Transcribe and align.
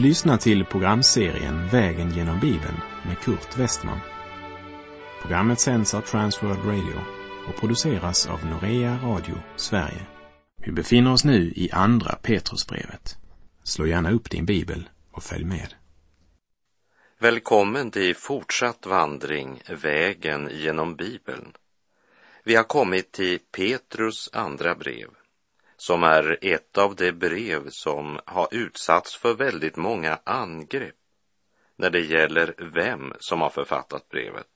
Du 0.00 0.06
lyssnar 0.06 0.36
till 0.36 0.64
programserien 0.64 1.68
Vägen 1.68 2.10
genom 2.10 2.40
Bibeln 2.40 2.80
med 3.06 3.18
Kurt 3.18 3.58
Westman. 3.58 4.00
Programmet 5.22 5.60
sänds 5.60 5.94
av 5.94 6.00
Transworld 6.00 6.64
Radio 6.64 7.00
och 7.48 7.60
produceras 7.60 8.26
av 8.26 8.46
Norea 8.46 8.98
Radio 9.02 9.34
Sverige. 9.56 10.06
Vi 10.66 10.72
befinner 10.72 11.12
oss 11.12 11.24
nu 11.24 11.52
i 11.56 11.70
Andra 11.72 12.14
Petrusbrevet. 12.22 13.16
Slå 13.62 13.86
gärna 13.86 14.10
upp 14.10 14.30
din 14.30 14.46
bibel 14.46 14.88
och 15.10 15.22
följ 15.22 15.44
med. 15.44 15.74
Välkommen 17.18 17.90
till 17.90 18.16
fortsatt 18.16 18.86
vandring 18.86 19.62
Vägen 19.82 20.48
genom 20.52 20.96
Bibeln. 20.96 21.52
Vi 22.44 22.56
har 22.56 22.64
kommit 22.64 23.12
till 23.12 23.38
Petrus 23.52 24.30
andra 24.32 24.74
brev 24.74 25.08
som 25.80 26.02
är 26.02 26.38
ett 26.40 26.78
av 26.78 26.94
de 26.94 27.12
brev 27.12 27.68
som 27.68 28.20
har 28.24 28.48
utsatts 28.50 29.16
för 29.16 29.34
väldigt 29.34 29.76
många 29.76 30.18
angrepp 30.24 30.94
när 31.76 31.90
det 31.90 32.00
gäller 32.00 32.54
vem 32.58 33.14
som 33.18 33.40
har 33.40 33.50
författat 33.50 34.08
brevet. 34.08 34.46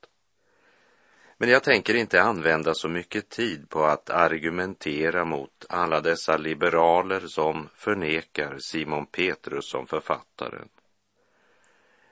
Men 1.37 1.49
jag 1.49 1.63
tänker 1.63 1.95
inte 1.95 2.21
använda 2.21 2.73
så 2.73 2.89
mycket 2.89 3.29
tid 3.29 3.69
på 3.69 3.83
att 3.83 4.09
argumentera 4.09 5.25
mot 5.25 5.65
alla 5.69 6.01
dessa 6.01 6.37
liberaler 6.37 7.19
som 7.19 7.69
förnekar 7.75 8.57
Simon 8.59 9.05
Petrus 9.05 9.69
som 9.69 9.87
författaren. 9.87 10.69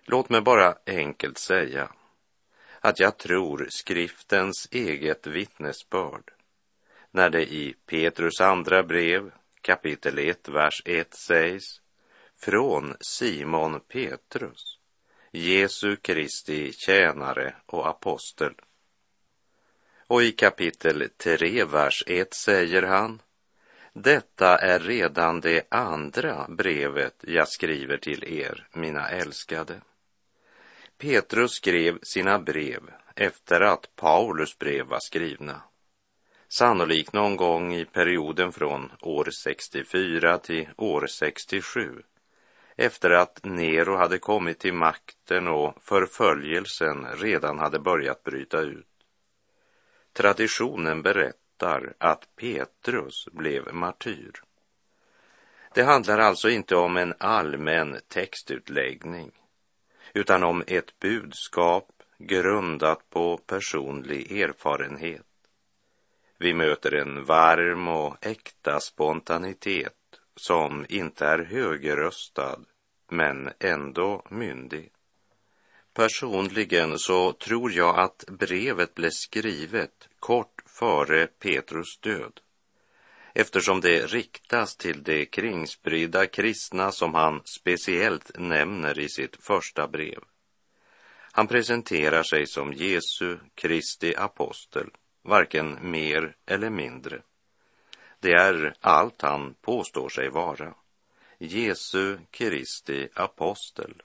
Låt 0.06 0.30
mig 0.30 0.42
bara 0.42 0.76
enkelt 0.86 1.38
säga 1.38 1.90
att 2.80 3.00
jag 3.00 3.18
tror 3.18 3.68
skriftens 3.70 4.68
eget 4.72 5.28
vittnesbörd 5.28 6.32
när 7.14 7.30
det 7.30 7.54
i 7.54 7.76
Petrus 7.86 8.42
andra 8.42 8.84
brev, 8.84 9.32
kapitel 9.62 10.20
1, 10.20 10.50
vers 10.50 10.82
1 10.86 11.14
sägs 11.14 11.64
från 12.36 12.96
Simon 13.00 13.80
Petrus, 13.80 14.80
Jesu 15.32 15.96
Kristi 15.96 16.72
tjänare 16.74 17.56
och 17.66 17.88
apostel. 17.88 18.54
Och 20.08 20.24
i 20.24 20.32
kapitel 20.32 21.10
3, 21.18 21.66
vers 21.66 22.04
1 22.08 22.34
säger 22.34 22.84
han 22.84 23.22
detta 23.94 24.58
är 24.58 24.80
redan 24.80 25.42
det 25.42 25.68
andra 25.70 26.46
brevet 26.50 27.16
jag 27.28 27.48
skriver 27.48 27.98
till 27.98 28.24
er, 28.24 28.68
mina 28.74 29.10
älskade. 29.10 29.82
Petrus 30.98 31.52
skrev 31.52 32.00
sina 32.04 32.40
brev 32.40 32.82
efter 33.16 33.62
att 33.62 33.96
Paulus 33.96 34.60
brev 34.60 34.86
var 34.86 35.00
skrivna. 35.00 35.62
Sannolikt 36.54 37.14
någon 37.14 37.36
gång 37.36 37.74
i 37.74 37.86
perioden 37.86 38.52
från 38.52 38.92
år 39.02 39.30
64 39.44 40.38
till 40.38 40.70
år 40.78 41.08
67 41.08 42.02
efter 42.76 43.10
att 43.10 43.40
Nero 43.44 43.96
hade 43.96 44.18
kommit 44.18 44.60
till 44.60 44.74
makten 44.74 45.48
och 45.48 45.84
förföljelsen 45.84 47.06
redan 47.16 47.60
hade 47.60 47.80
börjat 47.80 48.24
bryta 48.24 48.62
ut. 48.62 48.88
Traditionen 50.14 51.02
berättar 51.02 51.94
att 51.98 52.36
Petrus 52.36 53.28
blev 53.32 53.74
martyr. 53.74 54.32
Det 55.74 55.84
handlar 55.84 56.20
alltså 56.20 56.50
inte 56.50 56.76
om 56.76 56.98
en 56.98 57.14
allmän 57.18 58.00
textutläggning 58.08 59.32
utan 60.14 60.44
om 60.44 60.64
ett 60.68 61.00
budskap 61.00 61.90
grundat 62.18 63.10
på 63.10 63.38
personlig 63.38 64.32
erfarenhet. 64.32 65.26
Vi 66.44 66.54
möter 66.54 66.94
en 66.94 67.26
varm 67.26 67.88
och 67.88 68.26
äkta 68.26 68.80
spontanitet 68.80 69.94
som 70.36 70.86
inte 70.90 71.26
är 71.26 71.40
högröstad 71.40 72.60
men 73.12 73.50
ändå 73.60 74.26
myndig. 74.30 74.92
Personligen 75.94 77.00
så 77.00 77.34
tror 77.34 77.72
jag 77.72 78.00
att 78.00 78.26
brevet 78.28 78.96
blev 78.96 79.10
skrivet 79.10 80.10
kort 80.20 80.62
före 80.66 81.28
Petrus 81.28 82.00
död 82.00 82.40
eftersom 83.34 83.82
det 83.82 84.06
riktas 84.06 84.78
till 84.78 85.04
de 85.04 85.26
kringspridda 85.26 86.28
kristna 86.28 86.92
som 86.92 87.14
han 87.14 87.42
speciellt 87.46 88.32
nämner 88.40 89.00
i 89.00 89.10
sitt 89.10 89.46
första 89.46 89.88
brev. 89.88 90.20
Han 91.32 91.48
presenterar 91.48 92.24
sig 92.24 92.48
som 92.48 92.74
Jesu 92.74 93.38
Kristi 93.56 94.16
apostel, 94.16 94.90
varken 95.24 95.92
mer 95.92 96.36
eller 96.46 96.70
mindre. 96.70 97.22
Det 98.20 98.34
är 98.34 98.76
allt 98.82 99.22
han 99.22 99.54
påstår 99.62 100.10
sig 100.10 100.30
vara. 100.30 100.74
Jesu 101.38 102.18
Kristi 102.32 103.10
apostel. 103.16 104.02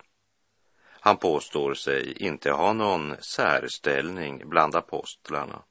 Han 1.01 1.17
påstår 1.17 1.75
sig 1.75 2.13
inte 2.13 2.51
ha 2.51 2.73
någon 2.73 3.17
särställning 3.21 4.49
bland 4.49 4.77
apostlarna. 4.77 5.63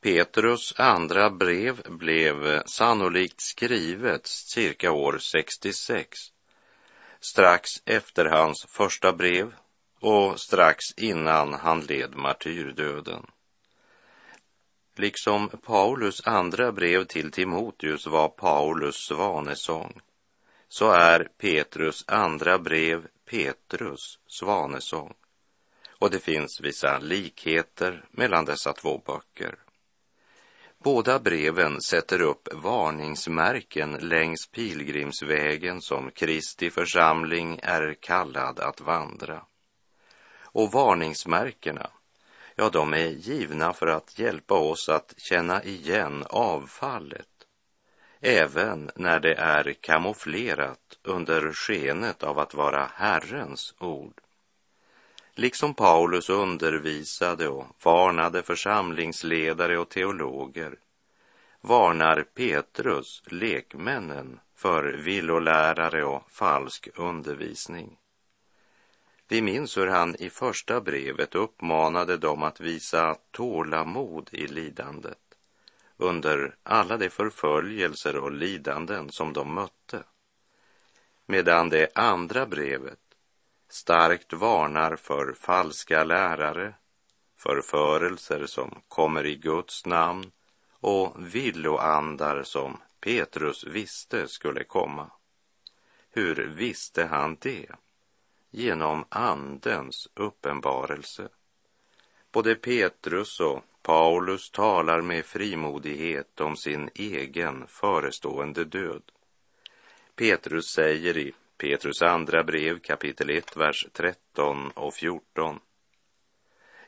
Petrus 0.00 0.74
andra 0.76 1.30
brev 1.30 1.82
blev 1.88 2.62
sannolikt 2.66 3.40
skrivet 3.40 4.26
cirka 4.26 4.92
år 4.92 5.18
66, 5.18 6.18
strax 7.20 7.70
efter 7.84 8.24
hans 8.24 8.66
första 8.68 9.12
brev 9.12 9.54
och 10.00 10.40
strax 10.40 10.84
innan 10.96 11.54
han 11.54 11.80
led 11.80 12.16
martyrdöden. 12.16 13.26
Liksom 14.98 15.48
Paulus 15.48 16.26
andra 16.26 16.72
brev 16.72 17.04
till 17.04 17.30
Timoteus 17.30 18.06
var 18.06 18.28
Paulus 18.28 18.96
svanesång, 18.96 20.00
så 20.68 20.90
är 20.90 21.28
Petrus 21.38 22.04
andra 22.06 22.58
brev 22.58 23.06
Petrus 23.30 24.18
svanesång. 24.26 25.14
Och 25.98 26.10
det 26.10 26.18
finns 26.18 26.60
vissa 26.62 26.98
likheter 26.98 28.04
mellan 28.10 28.44
dessa 28.44 28.72
två 28.72 29.02
böcker. 29.06 29.58
Båda 30.78 31.18
breven 31.18 31.80
sätter 31.80 32.20
upp 32.20 32.48
varningsmärken 32.52 33.92
längs 33.92 34.46
pilgrimsvägen 34.46 35.80
som 35.80 36.10
Kristi 36.10 36.70
församling 36.70 37.60
är 37.62 37.96
kallad 38.00 38.60
att 38.60 38.80
vandra. 38.80 39.42
Och 40.42 40.72
varningsmärkena, 40.72 41.90
ja, 42.58 42.68
de 42.68 42.94
är 42.94 43.06
givna 43.08 43.72
för 43.72 43.86
att 43.86 44.18
hjälpa 44.18 44.54
oss 44.54 44.88
att 44.88 45.14
känna 45.16 45.62
igen 45.62 46.24
avfallet, 46.30 47.28
även 48.20 48.90
när 48.94 49.20
det 49.20 49.34
är 49.34 49.72
kamouflerat 49.72 50.98
under 51.02 51.52
skenet 51.52 52.22
av 52.22 52.38
att 52.38 52.54
vara 52.54 52.90
Herrens 52.94 53.74
ord. 53.78 54.20
Liksom 55.34 55.74
Paulus 55.74 56.30
undervisade 56.30 57.48
och 57.48 57.66
varnade 57.84 58.42
församlingsledare 58.42 59.78
och 59.78 59.88
teologer 59.88 60.76
varnar 61.60 62.22
Petrus 62.22 63.22
lekmännen 63.26 64.40
för 64.54 64.82
villolärare 64.92 66.04
och 66.04 66.30
falsk 66.30 66.88
undervisning. 66.94 67.98
Vi 69.28 69.42
minns 69.42 69.76
hur 69.76 69.86
han 69.86 70.16
i 70.16 70.30
första 70.30 70.80
brevet 70.80 71.34
uppmanade 71.34 72.16
dem 72.16 72.42
att 72.42 72.60
visa 72.60 73.16
tålamod 73.30 74.28
i 74.32 74.46
lidandet 74.46 75.18
under 75.96 76.56
alla 76.62 76.96
de 76.96 77.10
förföljelser 77.10 78.16
och 78.16 78.32
lidanden 78.32 79.10
som 79.10 79.32
de 79.32 79.54
mötte. 79.54 80.04
Medan 81.26 81.68
det 81.68 81.88
andra 81.94 82.46
brevet 82.46 82.98
starkt 83.68 84.32
varnar 84.32 84.96
för 84.96 85.32
falska 85.32 86.04
lärare, 86.04 86.74
förförelser 87.36 88.46
som 88.46 88.82
kommer 88.88 89.26
i 89.26 89.36
Guds 89.36 89.86
namn 89.86 90.30
och 90.80 91.34
villoandar 91.34 92.42
som 92.42 92.76
Petrus 93.00 93.64
visste 93.64 94.28
skulle 94.28 94.64
komma. 94.64 95.10
Hur 96.10 96.46
visste 96.46 97.04
han 97.04 97.36
det? 97.40 97.66
Genom 98.50 99.04
Andens 99.08 100.08
uppenbarelse. 100.14 101.28
Både 102.32 102.54
Petrus 102.54 103.40
och 103.40 103.64
Paulus 103.82 104.50
talar 104.50 105.00
med 105.00 105.24
frimodighet 105.24 106.40
om 106.40 106.56
sin 106.56 106.90
egen 106.94 107.66
förestående 107.66 108.64
död. 108.64 109.02
Petrus 110.14 110.66
säger 110.66 111.16
i 111.16 111.32
Petrus 111.58 112.02
andra 112.02 112.44
brev 112.44 112.78
kapitel 112.78 113.30
1, 113.30 113.56
vers 113.56 113.86
13 113.92 114.70
och 114.70 114.94
14. 114.94 115.60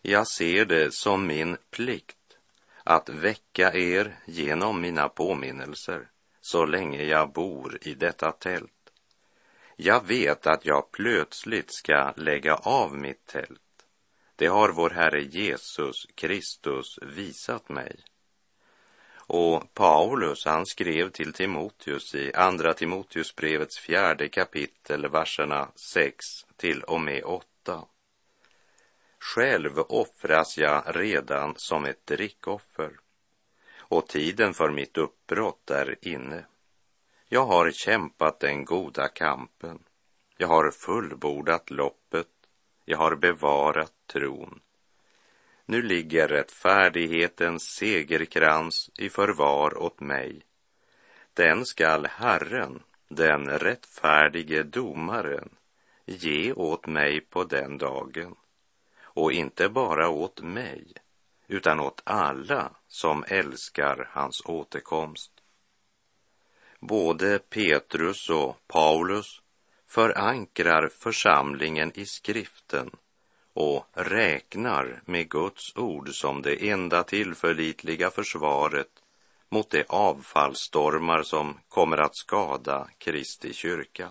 Jag 0.02 0.28
ser 0.28 0.64
det 0.64 0.94
som 0.94 1.26
min 1.26 1.56
plikt 1.70 2.16
att 2.84 3.08
väcka 3.08 3.72
er 3.74 4.16
genom 4.24 4.80
mina 4.80 5.08
påminnelser 5.08 6.08
så 6.40 6.66
länge 6.66 7.02
jag 7.02 7.32
bor 7.32 7.78
i 7.82 7.94
detta 7.94 8.32
tält. 8.32 8.79
Jag 9.82 10.06
vet 10.06 10.46
att 10.46 10.66
jag 10.66 10.90
plötsligt 10.90 11.74
ska 11.74 12.12
lägga 12.16 12.54
av 12.54 12.96
mitt 12.96 13.26
tält. 13.26 13.86
Det 14.36 14.46
har 14.46 14.68
vår 14.68 14.90
Herre 14.90 15.22
Jesus 15.22 16.06
Kristus 16.14 16.98
visat 17.02 17.68
mig. 17.68 18.00
Och 19.14 19.74
Paulus, 19.74 20.44
han 20.44 20.66
skrev 20.66 21.10
till 21.10 21.32
Timoteus 21.32 22.14
i 22.14 22.32
Andra 22.34 22.74
Timoteusbrevets 22.74 23.78
fjärde 23.78 24.28
kapitel, 24.28 25.08
verserna 25.08 25.68
6 25.74 26.24
till 26.56 26.82
och 26.82 27.00
med 27.00 27.24
8. 27.24 27.84
Själv 29.18 29.78
offras 29.78 30.58
jag 30.58 30.82
redan 30.86 31.54
som 31.56 31.84
ett 31.84 32.06
drickoffer 32.06 32.90
och 33.78 34.08
tiden 34.08 34.54
för 34.54 34.70
mitt 34.70 34.98
uppbrott 34.98 35.70
är 35.70 35.96
inne. 36.00 36.44
Jag 37.32 37.46
har 37.46 37.70
kämpat 37.70 38.40
den 38.40 38.64
goda 38.64 39.08
kampen. 39.08 39.78
Jag 40.36 40.48
har 40.48 40.70
fullbordat 40.70 41.70
loppet. 41.70 42.28
Jag 42.84 42.98
har 42.98 43.16
bevarat 43.16 43.92
tron. 44.06 44.60
Nu 45.66 45.82
ligger 45.82 46.28
rättfärdighetens 46.28 47.62
segerkrans 47.62 48.90
i 48.98 49.08
förvar 49.08 49.78
åt 49.78 50.00
mig. 50.00 50.42
Den 51.34 51.66
skall 51.66 52.06
Herren, 52.06 52.82
den 53.08 53.48
rättfärdige 53.48 54.62
domaren, 54.62 55.48
ge 56.06 56.52
åt 56.52 56.86
mig 56.86 57.20
på 57.20 57.44
den 57.44 57.78
dagen. 57.78 58.34
Och 59.02 59.32
inte 59.32 59.68
bara 59.68 60.08
åt 60.08 60.42
mig, 60.42 60.92
utan 61.48 61.80
åt 61.80 62.02
alla 62.04 62.70
som 62.88 63.24
älskar 63.28 64.08
hans 64.12 64.42
återkomst. 64.44 65.39
Både 66.80 67.38
Petrus 67.38 68.30
och 68.30 68.56
Paulus 68.66 69.40
förankrar 69.86 70.88
församlingen 70.88 71.92
i 71.94 72.06
skriften 72.06 72.90
och 73.52 73.86
räknar 73.92 75.02
med 75.04 75.28
Guds 75.28 75.76
ord 75.76 76.14
som 76.14 76.42
det 76.42 76.70
enda 76.70 77.02
tillförlitliga 77.02 78.10
försvaret 78.10 78.88
mot 79.48 79.70
de 79.70 79.84
avfallsstormar 79.88 81.22
som 81.22 81.58
kommer 81.68 81.96
att 81.96 82.16
skada 82.16 82.88
Kristi 82.98 83.52
kyrka. 83.52 84.10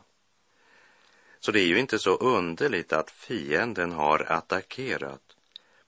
Så 1.40 1.52
det 1.52 1.60
är 1.60 1.68
ju 1.68 1.80
inte 1.80 2.00
så 2.00 2.16
underligt 2.16 2.94
att 2.94 3.12
fienden 3.12 3.92
har 3.92 4.32
attackerat 4.32 5.36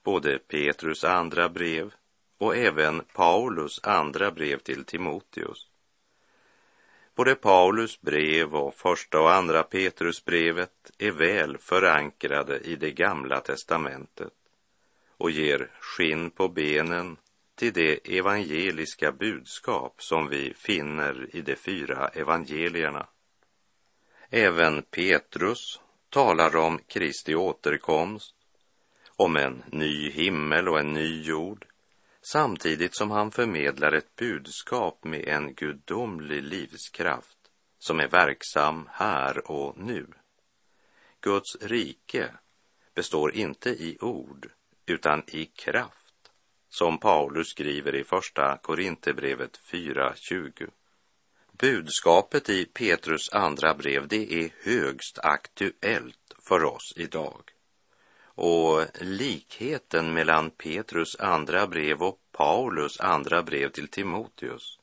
både 0.03 0.39
Petrus 0.39 1.03
andra 1.03 1.49
brev 1.49 1.93
och 2.37 2.57
även 2.57 3.03
Paulus 3.13 3.79
andra 3.83 4.31
brev 4.31 4.57
till 4.59 4.85
Timoteus. 4.85 5.70
Både 7.15 7.35
Paulus 7.35 8.01
brev 8.01 8.55
och 8.55 8.75
första 8.75 9.19
och 9.19 9.33
andra 9.33 9.63
Petrusbrevet 9.63 10.91
är 10.97 11.11
väl 11.11 11.57
förankrade 11.57 12.59
i 12.59 12.75
det 12.75 12.91
gamla 12.91 13.39
testamentet 13.39 14.33
och 15.17 15.31
ger 15.31 15.71
skinn 15.79 16.31
på 16.31 16.47
benen 16.47 17.17
till 17.55 17.73
det 17.73 18.17
evangeliska 18.17 19.11
budskap 19.11 19.95
som 19.97 20.29
vi 20.29 20.53
finner 20.53 21.35
i 21.35 21.41
de 21.41 21.55
fyra 21.55 22.07
evangelierna. 22.07 23.07
Även 24.29 24.81
Petrus 24.81 25.81
talar 26.09 26.55
om 26.55 26.79
Kristi 26.87 27.35
återkomst, 27.35 28.35
om 29.15 29.35
en 29.35 29.63
ny 29.71 30.11
himmel 30.11 30.69
och 30.69 30.79
en 30.79 30.93
ny 30.93 31.21
jord, 31.21 31.65
samtidigt 32.31 32.95
som 32.95 33.11
han 33.11 33.31
förmedlar 33.31 33.91
ett 33.91 34.15
budskap 34.15 35.03
med 35.03 35.27
en 35.27 35.53
gudomlig 35.53 36.43
livskraft 36.43 37.37
som 37.79 37.99
är 37.99 38.07
verksam 38.07 38.89
här 38.91 39.51
och 39.51 39.77
nu. 39.77 40.07
Guds 41.21 41.55
rike 41.61 42.33
består 42.95 43.35
inte 43.35 43.69
i 43.69 43.97
ord 44.01 44.49
utan 44.85 45.23
i 45.27 45.45
kraft, 45.45 46.31
som 46.69 46.97
Paulus 46.97 47.47
skriver 47.47 47.95
i 47.95 48.03
Första 48.03 48.57
Korinthierbrevet 48.57 49.59
4.20. 49.71 50.69
Budskapet 51.51 52.49
i 52.49 52.65
Petrus 52.65 53.33
andra 53.33 53.73
brev, 53.73 54.07
det 54.07 54.33
är 54.33 54.49
högst 54.63 55.19
aktuellt 55.19 56.33
för 56.47 56.63
oss 56.63 56.93
idag. 56.95 57.41
Och 58.35 58.85
likheten 59.01 60.13
mellan 60.13 60.51
Petrus 60.51 61.19
andra 61.19 61.67
brev 61.67 62.01
och 62.01 62.20
Paulus 62.31 62.99
andra 62.99 63.43
brev 63.43 63.69
till 63.69 63.87
Timoteus 63.87 64.79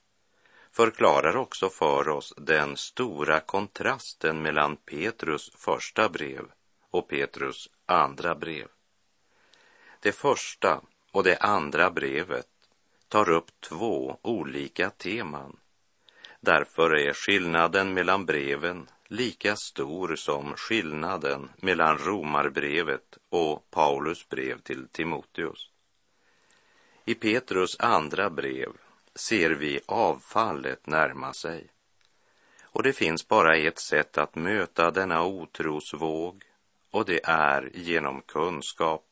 förklarar 0.72 1.36
också 1.36 1.70
för 1.70 2.08
oss 2.08 2.34
den 2.36 2.76
stora 2.76 3.40
kontrasten 3.40 4.42
mellan 4.42 4.76
Petrus 4.76 5.50
första 5.54 6.08
brev 6.08 6.44
och 6.90 7.08
Petrus 7.08 7.68
andra 7.86 8.34
brev. 8.34 8.68
Det 10.00 10.12
första 10.12 10.80
och 11.12 11.24
det 11.24 11.36
andra 11.36 11.90
brevet 11.90 12.46
tar 13.08 13.30
upp 13.30 13.50
två 13.60 14.18
olika 14.22 14.90
teman. 14.90 15.56
Därför 16.40 16.96
är 16.96 17.12
skillnaden 17.12 17.94
mellan 17.94 18.26
breven 18.26 18.88
lika 19.08 19.56
stor 19.56 20.16
som 20.16 20.54
skillnaden 20.56 21.48
mellan 21.56 21.98
Romarbrevet 21.98 23.18
och 23.28 23.70
Paulus 23.70 24.28
brev 24.28 24.60
till 24.60 24.88
Timoteus. 24.88 25.70
I 27.08 27.14
Petrus 27.14 27.76
andra 27.78 28.30
brev 28.30 28.72
ser 29.14 29.50
vi 29.50 29.80
avfallet 29.86 30.86
närma 30.86 31.32
sig. 31.32 31.66
Och 32.62 32.82
det 32.82 32.92
finns 32.92 33.28
bara 33.28 33.56
ett 33.56 33.78
sätt 33.78 34.18
att 34.18 34.34
möta 34.34 34.90
denna 34.90 35.24
otrosvåg 35.24 36.44
och 36.90 37.04
det 37.04 37.20
är 37.24 37.70
genom 37.74 38.22
kunskap. 38.22 39.04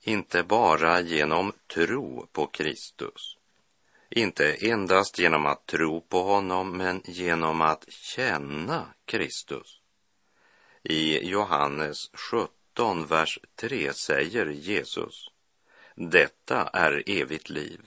Inte 0.00 0.42
bara 0.42 1.00
genom 1.00 1.52
tro 1.66 2.26
på 2.32 2.46
Kristus 2.46 3.36
inte 4.10 4.52
endast 4.52 5.18
genom 5.18 5.46
att 5.46 5.66
tro 5.66 6.00
på 6.00 6.22
honom, 6.22 6.76
men 6.76 7.02
genom 7.04 7.60
att 7.60 7.84
känna 7.92 8.86
Kristus. 9.04 9.80
I 10.82 11.28
Johannes 11.28 12.10
17, 12.30 13.06
vers 13.06 13.38
3 13.56 13.92
säger 13.92 14.46
Jesus, 14.46 15.29
detta 16.08 16.68
är 16.72 17.02
evigt 17.06 17.50
liv, 17.50 17.80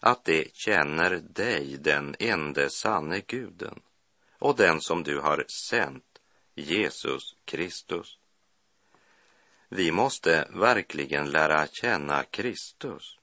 att 0.00 0.24
det 0.24 0.56
känner 0.56 1.10
dig, 1.10 1.76
den 1.76 2.16
ende 2.18 2.70
sanne 2.70 3.20
guden, 3.20 3.80
och 4.38 4.56
den 4.56 4.80
som 4.80 5.02
du 5.02 5.20
har 5.20 5.44
sänt, 5.70 6.04
Jesus 6.54 7.36
Kristus. 7.44 8.18
Vi 9.68 9.92
måste 9.92 10.48
verkligen 10.50 11.30
lära 11.30 11.66
känna 11.66 12.24
Kristus 12.24 13.18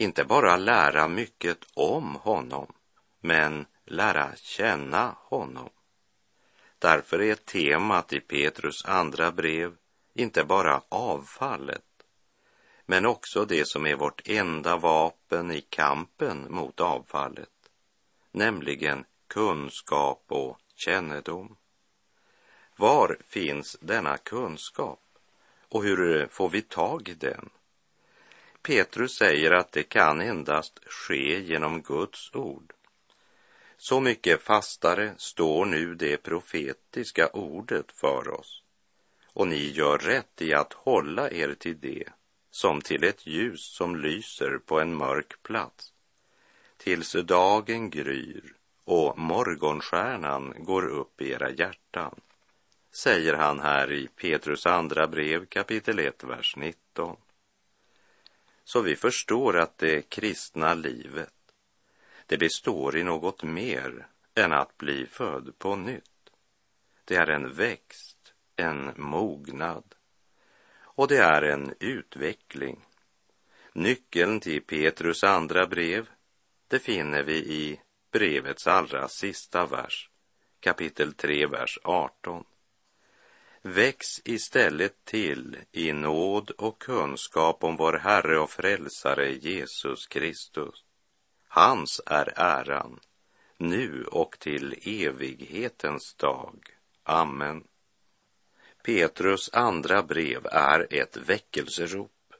inte 0.00 0.24
bara 0.24 0.56
lära 0.56 1.08
mycket 1.08 1.58
om 1.74 2.14
honom, 2.14 2.72
men 3.20 3.66
lära 3.86 4.36
känna 4.36 5.16
honom. 5.18 5.70
Därför 6.78 7.22
är 7.22 7.34
temat 7.34 8.12
i 8.12 8.20
Petrus 8.20 8.84
andra 8.84 9.32
brev 9.32 9.76
inte 10.14 10.44
bara 10.44 10.82
avfallet, 10.88 11.82
men 12.90 13.06
också 13.06 13.44
det 13.44 13.64
som 13.64 13.86
är 13.86 13.96
vårt 13.96 14.28
enda 14.28 14.76
vapen 14.76 15.50
i 15.50 15.60
kampen 15.60 16.46
mot 16.48 16.80
avfallet, 16.80 17.70
nämligen 18.32 19.04
kunskap 19.26 20.24
och 20.28 20.58
kännedom. 20.76 21.56
Var 22.76 23.18
finns 23.28 23.76
denna 23.80 24.16
kunskap 24.16 25.00
och 25.68 25.84
hur 25.84 26.26
får 26.26 26.48
vi 26.48 26.62
tag 26.62 27.08
i 27.08 27.14
den? 27.14 27.50
Petrus 28.62 29.16
säger 29.18 29.50
att 29.50 29.72
det 29.72 29.82
kan 29.82 30.20
endast 30.20 30.80
ske 30.86 31.40
genom 31.40 31.82
Guds 31.82 32.34
ord. 32.34 32.72
Så 33.76 34.00
mycket 34.00 34.42
fastare 34.42 35.14
står 35.16 35.64
nu 35.64 35.94
det 35.94 36.16
profetiska 36.16 37.28
ordet 37.28 37.92
för 37.92 38.28
oss. 38.28 38.62
Och 39.32 39.48
ni 39.48 39.70
gör 39.70 39.98
rätt 39.98 40.42
i 40.42 40.54
att 40.54 40.72
hålla 40.72 41.30
er 41.30 41.54
till 41.54 41.80
det 41.80 42.08
som 42.50 42.80
till 42.80 43.04
ett 43.04 43.26
ljus 43.26 43.60
som 43.60 43.96
lyser 43.96 44.58
på 44.58 44.80
en 44.80 44.94
mörk 44.94 45.42
plats 45.42 45.92
tills 46.76 47.12
dagen 47.12 47.90
gryr 47.90 48.54
och 48.84 49.18
morgonstjärnan 49.18 50.54
går 50.58 50.86
upp 50.88 51.20
i 51.20 51.30
era 51.30 51.50
hjärtan, 51.50 52.20
säger 52.92 53.34
han 53.34 53.60
här 53.60 53.92
i 53.92 54.08
Petrus 54.08 54.66
andra 54.66 55.06
brev 55.06 55.46
kapitel 55.46 55.98
1, 55.98 56.24
vers 56.24 56.56
19. 56.56 57.16
Så 58.64 58.80
vi 58.80 58.96
förstår 58.96 59.58
att 59.58 59.78
det 59.78 60.02
kristna 60.08 60.74
livet, 60.74 61.34
det 62.26 62.38
består 62.38 62.96
i 62.96 63.04
något 63.04 63.42
mer 63.42 64.06
än 64.34 64.52
att 64.52 64.78
bli 64.78 65.06
född 65.06 65.58
på 65.58 65.76
nytt. 65.76 66.30
Det 67.04 67.16
är 67.16 67.26
en 67.26 67.52
växt, 67.54 68.34
en 68.56 68.92
mognad 68.96 69.94
och 71.00 71.08
det 71.08 71.18
är 71.18 71.42
en 71.42 71.74
utveckling. 71.80 72.84
Nyckeln 73.72 74.40
till 74.40 74.62
Petrus 74.62 75.24
andra 75.24 75.66
brev, 75.66 76.08
det 76.68 76.78
finner 76.78 77.22
vi 77.22 77.36
i 77.36 77.80
brevets 78.12 78.66
allra 78.66 79.08
sista 79.08 79.66
vers, 79.66 80.10
kapitel 80.60 81.12
3, 81.12 81.46
vers 81.46 81.78
18. 81.84 82.44
Väx 83.62 84.06
istället 84.24 85.04
till 85.04 85.56
i 85.72 85.92
nåd 85.92 86.50
och 86.50 86.78
kunskap 86.78 87.64
om 87.64 87.76
vår 87.76 87.92
Herre 87.92 88.38
och 88.38 88.50
Frälsare 88.50 89.32
Jesus 89.32 90.06
Kristus. 90.06 90.84
Hans 91.48 92.00
är 92.06 92.32
äran, 92.36 93.00
nu 93.56 94.04
och 94.04 94.38
till 94.38 94.74
evighetens 94.82 96.14
dag. 96.14 96.58
Amen. 97.02 97.64
Petrus 98.82 99.50
andra 99.52 100.02
brev 100.02 100.46
är 100.46 100.86
ett 100.90 101.16
väckelserop, 101.16 102.34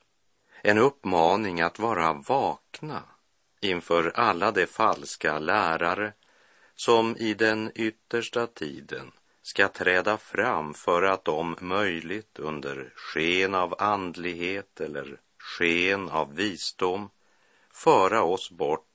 en 0.63 0.79
uppmaning 0.79 1.61
att 1.61 1.79
vara 1.79 2.13
vakna 2.13 3.03
inför 3.61 4.13
alla 4.15 4.51
de 4.51 4.67
falska 4.67 5.39
lärare 5.39 6.13
som 6.75 7.17
i 7.17 7.35
den 7.35 7.73
yttersta 7.75 8.47
tiden 8.47 9.13
ska 9.43 9.69
träda 9.69 10.19
fram 10.19 10.75
för 10.75 11.03
att 11.03 11.29
om 11.29 11.57
möjligt 11.61 12.39
under 12.39 12.93
sken 12.97 13.55
av 13.55 13.75
andlighet 13.79 14.81
eller 14.81 15.21
sken 15.39 16.09
av 16.09 16.35
visdom 16.35 17.11
föra 17.71 18.23
oss 18.23 18.51
bort 18.51 18.87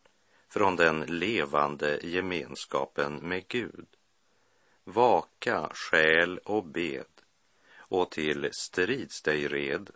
från 0.50 0.76
den 0.76 1.02
levande 1.02 2.00
gemenskapen 2.04 3.16
med 3.16 3.48
Gud. 3.48 3.88
Vaka 4.84 5.70
själ 5.74 6.38
och 6.38 6.66
bed 6.66 7.15
och 8.02 8.12
till 8.12 8.50
strids 8.52 9.22
dig 9.22 9.48
red, 9.48 9.90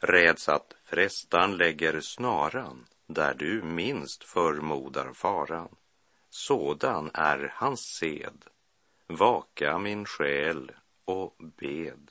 räds 0.00 0.48
att 0.48 0.74
frestan 0.84 1.56
lägger 1.56 2.00
snaran 2.00 2.86
där 3.06 3.34
du 3.34 3.62
minst 3.62 4.24
förmodar 4.24 5.12
faran. 5.12 5.76
Sådan 6.30 7.10
är 7.14 7.52
hans 7.54 7.80
sed. 7.80 8.44
Vaka 9.06 9.78
min 9.78 10.04
själ 10.04 10.72
och 11.04 11.36
bed. 11.58 12.10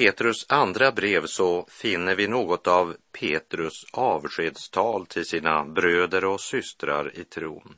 Petrus 0.00 0.46
andra 0.48 0.92
brev 0.92 1.26
så 1.26 1.66
finner 1.68 2.14
vi 2.14 2.28
något 2.28 2.66
av 2.66 2.96
Petrus 3.12 3.84
avskedstal 3.92 5.06
till 5.06 5.24
sina 5.24 5.64
bröder 5.64 6.24
och 6.24 6.40
systrar 6.40 7.18
i 7.18 7.24
tron. 7.24 7.76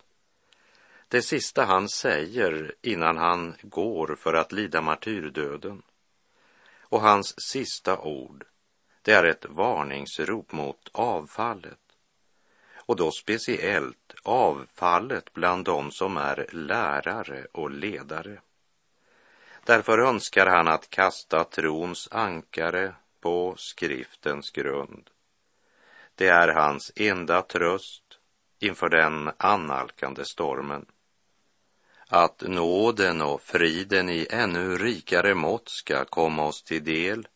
Det 1.09 1.23
sista 1.23 1.65
han 1.65 1.89
säger 1.89 2.75
innan 2.83 3.17
han 3.17 3.55
går 3.63 4.17
för 4.21 4.35
att 4.35 4.53
lida 4.53 4.81
martyrdöden. 4.81 5.83
Och 6.81 7.01
hans 7.01 7.35
sista 7.51 7.99
ord, 7.99 8.45
det 9.03 9.13
är 9.13 9.25
ett 9.25 9.47
varningsrop 9.49 10.53
mot 10.53 10.89
avfallet. 10.93 11.81
Och 12.75 12.97
då 12.97 13.11
speciellt 13.11 14.15
avfallet 14.23 15.33
bland 15.33 15.65
dem 15.65 15.91
som 15.91 16.17
är 16.17 16.47
lärare 16.53 17.47
och 17.53 17.71
ledare. 17.71 18.41
Därför 19.65 19.99
önskar 19.99 20.47
han 20.47 20.69
att 20.69 20.91
kasta 20.91 21.45
trons 21.45 22.09
ankare 22.11 22.95
på 23.21 23.55
skriftens 23.57 24.51
grund. 24.51 25.11
Det 26.15 26.29
är 26.29 26.49
hans 26.49 26.93
enda 26.97 27.43
tröst 27.43 28.19
inför 28.59 28.89
den 28.89 29.31
annalkande 29.37 30.25
stormen. 30.25 30.87
Att 32.09 32.41
nåden 32.41 33.23
och 33.23 33.43
friden 33.43 34.09
i 34.09 34.27
ännu 34.31 34.77
rikare 34.77 35.35
mått 35.35 35.69
ska 35.69 36.05
komma 36.05 36.47
oss 36.47 36.63
till 36.63 36.85
del 36.85 37.29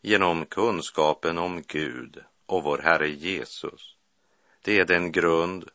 genom 0.00 0.46
kunskapen 0.46 1.38
om 1.38 1.62
Gud 1.66 2.24
och 2.46 2.62
vår 2.62 2.78
Herre 2.78 3.08
Jesus. 3.08 3.96
Det 4.62 4.78
är 4.78 4.84
den 4.84 5.12
grund 5.12 5.68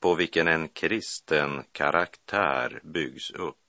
på 0.00 0.14
vilken 0.14 0.48
en 0.48 0.68
kristen 0.68 1.64
karaktär 1.72 2.80
byggs 2.82 3.30
upp. 3.30 3.61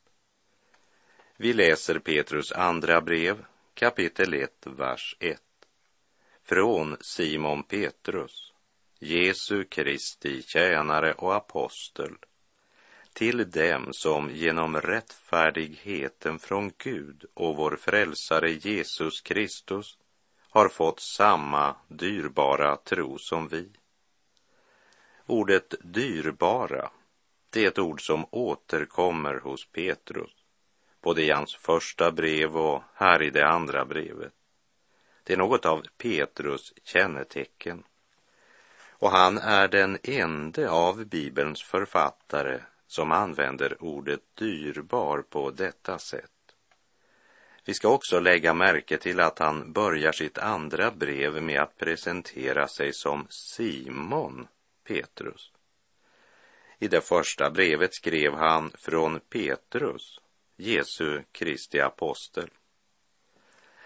Vi 1.43 1.53
läser 1.53 1.99
Petrus 1.99 2.51
andra 2.51 3.01
brev, 3.01 3.45
kapitel 3.73 4.33
1, 4.33 4.51
vers 4.63 5.17
1. 5.19 5.41
Från 6.43 6.97
Simon 7.01 7.63
Petrus, 7.63 8.53
Jesu 8.99 9.63
Kristi 9.63 10.41
tjänare 10.41 11.13
och 11.13 11.35
apostel, 11.35 12.11
till 13.13 13.51
dem 13.51 13.87
som 13.91 14.29
genom 14.29 14.81
rättfärdigheten 14.81 16.39
från 16.39 16.71
Gud 16.77 17.25
och 17.33 17.55
vår 17.55 17.75
frälsare 17.75 18.51
Jesus 18.51 19.21
Kristus 19.21 19.97
har 20.49 20.69
fått 20.69 20.99
samma 20.99 21.75
dyrbara 21.87 22.75
tro 22.75 23.17
som 23.17 23.47
vi. 23.47 23.69
Ordet 25.25 25.75
dyrbara, 25.81 26.89
det 27.49 27.63
är 27.63 27.67
ett 27.67 27.79
ord 27.79 28.05
som 28.05 28.25
återkommer 28.31 29.39
hos 29.39 29.65
Petrus 29.71 30.42
både 31.03 31.21
i 31.21 31.31
hans 31.31 31.55
första 31.55 32.11
brev 32.11 32.57
och 32.57 32.83
här 32.93 33.21
i 33.21 33.29
det 33.29 33.47
andra 33.47 33.85
brevet. 33.85 34.33
Det 35.23 35.33
är 35.33 35.37
något 35.37 35.65
av 35.65 35.83
Petrus 35.97 36.73
kännetecken. 36.83 37.83
Och 38.89 39.11
han 39.11 39.37
är 39.37 39.67
den 39.67 39.97
ende 40.03 40.69
av 40.69 41.05
Bibelns 41.05 41.63
författare 41.63 42.59
som 42.87 43.11
använder 43.11 43.83
ordet 43.83 44.21
dyrbar 44.33 45.21
på 45.21 45.51
detta 45.51 45.99
sätt. 45.99 46.29
Vi 47.65 47.73
ska 47.73 47.89
också 47.89 48.19
lägga 48.19 48.53
märke 48.53 48.97
till 48.97 49.19
att 49.19 49.39
han 49.39 49.71
börjar 49.71 50.11
sitt 50.11 50.37
andra 50.37 50.91
brev 50.91 51.43
med 51.43 51.61
att 51.61 51.77
presentera 51.77 52.67
sig 52.67 52.93
som 52.93 53.27
Simon 53.29 54.47
Petrus. 54.87 55.51
I 56.79 56.87
det 56.87 57.01
första 57.01 57.51
brevet 57.51 57.93
skrev 57.93 58.33
han 58.33 58.71
från 58.77 59.19
Petrus 59.19 60.19
Jesu 60.63 61.23
Kristi 61.31 61.79
apostel. 61.79 62.49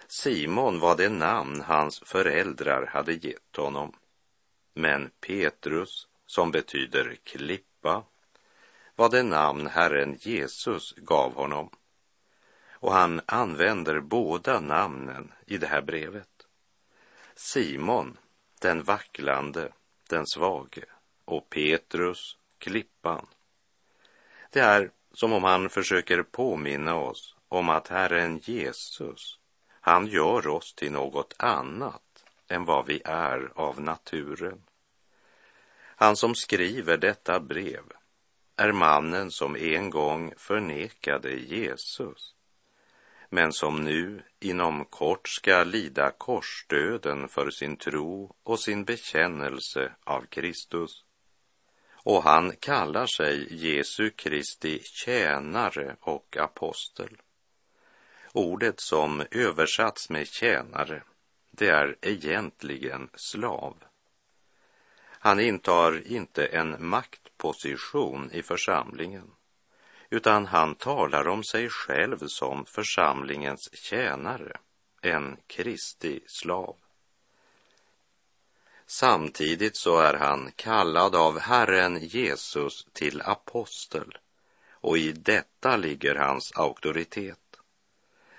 Simon 0.08 0.80
var 0.80 0.98
det 0.98 1.10
namn 1.10 1.62
hans 1.62 2.00
föräldrar 2.00 2.86
hade 2.86 3.14
gett 3.14 3.56
honom. 3.56 3.94
Men 4.74 5.12
Petrus, 5.20 6.08
som 6.26 6.52
betyder 6.52 7.16
klippa, 7.24 8.04
var 8.96 9.10
det 9.10 9.24
namn 9.24 9.68
Herren 9.68 10.18
Jesus 10.20 10.94
gav 10.98 11.34
honom. 11.34 11.70
Och 12.72 12.94
han 12.94 13.22
använder 13.26 14.00
båda 14.00 14.60
namnen 14.60 15.34
i 15.46 15.58
det 15.58 15.68
här 15.68 15.82
brevet. 15.82 16.48
Simon, 17.36 18.18
den 18.62 18.84
vacklande, 18.84 19.72
den 20.10 20.28
svage, 20.28 20.86
och 21.26 21.50
Petrus, 21.50 22.38
klippan. 22.58 23.28
Det 24.52 24.60
är 24.60 24.92
som 25.20 25.34
om 25.34 25.44
han 25.44 25.70
försöker 25.70 26.24
påminna 26.24 26.96
oss 26.96 27.36
om 27.50 27.70
att 27.70 27.88
Herren 27.88 28.38
Jesus, 28.38 29.40
han 29.70 30.08
gör 30.08 30.48
oss 30.48 30.74
till 30.74 30.92
något 30.92 31.34
annat 31.38 32.26
än 32.48 32.66
vad 32.66 32.86
vi 32.86 33.02
är 33.06 33.52
av 33.56 33.82
naturen. 33.82 34.64
Han 35.96 36.16
som 36.16 36.36
skriver 36.36 36.98
detta 36.98 37.40
brev 37.40 37.84
är 38.56 38.72
mannen 38.72 39.32
som 39.32 39.56
en 39.56 39.90
gång 39.90 40.34
förnekade 40.38 41.34
Jesus, 41.34 42.36
men 43.30 43.54
som 43.54 43.84
nu 43.84 44.24
inom 44.40 44.86
kort 44.86 45.30
ska 45.30 45.64
lida 45.64 46.12
korsdöden 46.12 47.28
för 47.28 47.50
sin 47.50 47.78
tro 47.78 48.36
och 48.44 48.60
sin 48.60 48.84
bekännelse 48.84 49.92
av 50.04 50.22
Kristus 50.22 51.04
och 52.08 52.24
han 52.24 52.56
kallar 52.56 53.06
sig 53.06 53.48
Jesu 53.66 54.10
Kristi 54.10 54.80
tjänare 54.84 55.96
och 56.00 56.38
apostel. 56.38 57.18
Ordet 58.34 58.80
som 58.80 59.24
översatts 59.32 60.10
med 60.10 60.28
tjänare, 60.28 61.04
det 61.52 61.68
är 61.68 61.96
egentligen 62.02 63.10
slav. 63.14 63.84
Han 65.00 65.40
intar 65.40 66.08
inte 66.08 66.46
en 66.46 66.76
maktposition 66.80 68.30
i 68.32 68.44
församlingen, 68.44 69.32
utan 70.10 70.46
han 70.46 70.76
talar 70.76 71.28
om 71.28 71.44
sig 71.44 71.70
själv 71.70 72.18
som 72.28 72.66
församlingens 72.66 73.70
tjänare, 73.74 74.58
en 75.02 75.38
Kristi 75.48 76.20
slav. 76.28 76.76
Samtidigt 78.90 79.78
så 79.78 80.00
är 80.00 80.14
han 80.14 80.52
kallad 80.56 81.16
av 81.16 81.40
Herren 81.40 82.00
Jesus 82.00 82.88
till 82.94 83.22
apostel 83.22 84.18
och 84.72 84.98
i 84.98 85.12
detta 85.12 85.78
ligger 85.78 86.16
hans 86.16 86.52
auktoritet. 86.56 87.60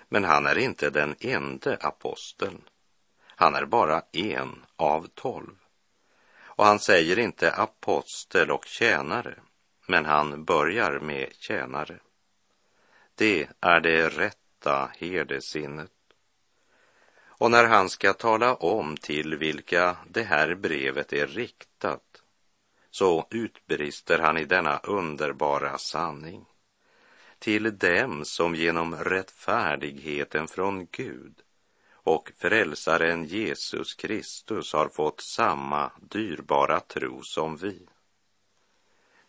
Men 0.07 0.23
han 0.23 0.45
är 0.45 0.57
inte 0.57 0.89
den 0.89 1.15
enda 1.19 1.75
aposteln. 1.75 2.61
Han 3.25 3.55
är 3.55 3.65
bara 3.65 4.01
en 4.11 4.65
av 4.75 5.07
tolv. 5.07 5.55
Och 6.41 6.65
han 6.65 6.79
säger 6.79 7.19
inte 7.19 7.51
apostel 7.51 8.51
och 8.51 8.65
tjänare, 8.65 9.35
men 9.87 10.05
han 10.05 10.43
börjar 10.43 10.99
med 10.99 11.33
tjänare. 11.39 11.99
Det 13.15 13.49
är 13.59 13.79
det 13.79 14.09
rätta 14.09 14.91
herdesinnet. 14.97 15.91
Och 17.39 17.51
när 17.51 17.65
han 17.65 17.89
ska 17.89 18.13
tala 18.13 18.55
om 18.55 18.97
till 18.97 19.37
vilka 19.37 19.97
det 20.09 20.23
här 20.23 20.55
brevet 20.55 21.13
är 21.13 21.27
riktat 21.27 22.23
så 22.91 23.27
utbrister 23.29 24.19
han 24.19 24.37
i 24.37 24.45
denna 24.45 24.77
underbara 24.77 25.77
sanning. 25.77 26.45
Till 27.39 27.77
dem 27.77 28.25
som 28.25 28.55
genom 28.55 28.95
rättfärdigheten 28.95 30.47
från 30.47 30.87
Gud 30.91 31.35
och 31.91 32.31
frälsaren 32.37 33.25
Jesus 33.25 33.93
Kristus 33.93 34.73
har 34.73 34.89
fått 34.89 35.21
samma 35.21 35.91
dyrbara 36.01 36.79
tro 36.79 37.23
som 37.23 37.57
vi. 37.57 37.87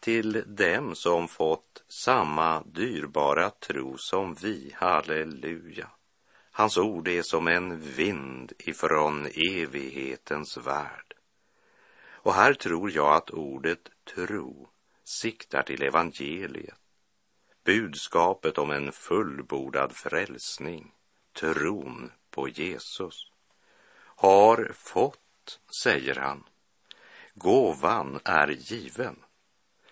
Till 0.01 0.45
dem 0.47 0.95
som 0.95 1.29
fått 1.29 1.85
samma 1.89 2.63
dyrbara 2.63 3.51
tro 3.51 3.99
som 3.99 4.35
vi, 4.35 4.73
halleluja. 4.75 5.91
Hans 6.61 6.79
ord 6.79 7.09
är 7.09 7.23
som 7.23 7.49
en 7.49 7.81
vind 7.81 8.53
ifrån 8.59 9.27
evighetens 9.27 10.57
värld. 10.57 11.15
Och 12.13 12.35
här 12.35 12.55
tror 12.55 12.91
jag 12.91 13.15
att 13.15 13.31
ordet 13.31 13.89
tro 14.15 14.69
siktar 15.05 15.63
till 15.63 15.83
evangeliet, 15.83 16.79
budskapet 17.65 18.59
om 18.59 18.71
en 18.71 18.93
fullbordad 18.93 19.93
frälsning, 19.93 20.93
tron 21.41 22.13
på 22.31 22.49
Jesus. 22.49 23.31
Har 24.17 24.73
fått, 24.75 25.61
säger 25.83 26.15
han. 26.15 26.45
Gåvan 27.35 28.21
är 28.25 28.49
given. 28.49 29.17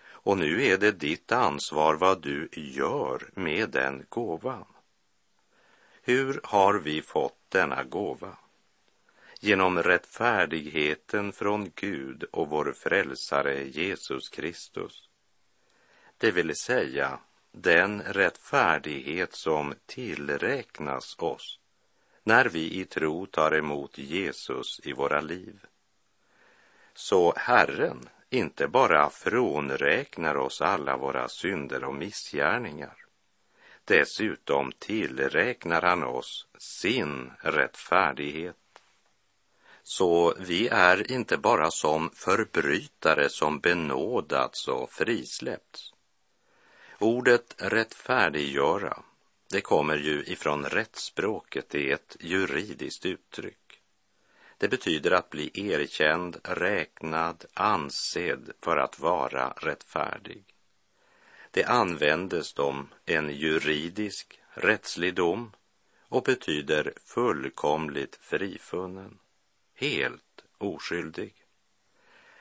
Och 0.01 0.37
nu 0.37 0.65
är 0.65 0.77
det 0.77 0.91
ditt 0.91 1.31
ansvar 1.31 1.95
vad 1.95 2.21
du 2.21 2.49
gör 2.51 3.29
med 3.35 3.69
den 3.69 4.05
gåvan. 4.09 4.65
Hur 6.09 6.39
har 6.43 6.73
vi 6.73 7.01
fått 7.01 7.39
denna 7.49 7.83
gåva? 7.83 8.37
Genom 9.39 9.83
rättfärdigheten 9.83 11.31
från 11.31 11.71
Gud 11.75 12.23
och 12.23 12.49
vår 12.49 12.73
frälsare 12.73 13.63
Jesus 13.63 14.29
Kristus. 14.29 15.09
Det 16.17 16.31
vill 16.31 16.55
säga 16.55 17.19
den 17.51 18.01
rättfärdighet 18.01 19.33
som 19.33 19.73
tillräknas 19.85 21.15
oss 21.19 21.59
när 22.23 22.45
vi 22.45 22.79
i 22.79 22.85
tro 22.85 23.25
tar 23.25 23.55
emot 23.55 23.97
Jesus 23.97 24.79
i 24.83 24.93
våra 24.93 25.21
liv. 25.21 25.65
Så 26.93 27.33
Herren 27.37 28.09
inte 28.29 28.67
bara 28.67 29.09
frånräknar 29.09 30.35
oss 30.35 30.61
alla 30.61 30.97
våra 30.97 31.27
synder 31.27 31.83
och 31.83 31.95
missgärningar. 31.95 32.98
Dessutom 33.89 34.71
tillräknar 34.79 35.81
han 35.81 36.03
oss 36.03 36.47
sin 36.57 37.31
rättfärdighet. 37.39 38.55
Så 39.83 40.35
vi 40.39 40.67
är 40.67 41.11
inte 41.11 41.37
bara 41.37 41.71
som 41.71 42.09
förbrytare 42.13 43.29
som 43.29 43.59
benådats 43.59 44.67
och 44.67 44.91
frisläppts. 44.91 45.93
Ordet 46.99 47.55
rättfärdiggöra, 47.57 49.03
det 49.51 49.61
kommer 49.61 49.97
ju 49.97 50.23
ifrån 50.23 50.65
rättsspråket, 50.65 51.69
det 51.69 51.89
är 51.89 51.93
ett 51.93 52.17
juridiskt 52.19 53.05
uttryck. 53.05 53.81
Det 54.57 54.67
betyder 54.67 55.11
att 55.11 55.29
bli 55.29 55.51
erkänd, 55.53 56.37
räknad, 56.43 57.45
ansedd 57.53 58.51
för 58.61 58.77
att 58.77 58.99
vara 58.99 59.49
rättfärdig. 59.49 60.58
Det 61.51 61.63
användes 61.63 62.57
om 62.57 62.87
en 63.05 63.29
juridisk, 63.29 64.39
rättslig 64.49 65.15
dom 65.15 65.51
och 66.01 66.23
betyder 66.23 66.93
fullkomligt 67.05 68.15
frifunnen, 68.15 69.19
helt 69.75 70.43
oskyldig. 70.57 71.33